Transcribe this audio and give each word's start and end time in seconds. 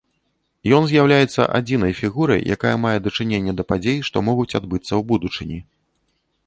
Ён 0.77 0.87
з'яўляецца 0.91 1.41
адзінай 1.59 1.93
фігурай, 1.99 2.41
якая 2.57 2.73
мае 2.87 2.95
дачыненне 3.09 3.53
да 3.59 3.63
падзей, 3.75 3.99
што 4.09 4.17
могуць 4.31 4.55
адбыцца 4.63 4.87
ў 4.87 5.01
будучыні. 5.13 5.59